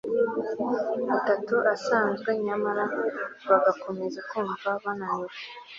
atatu 1.17 1.55
asanzwe 1.73 2.29
nyamara 2.45 2.85
bagakomeza 3.49 4.19
kumva 4.29 4.67
bananiwe 4.83 5.35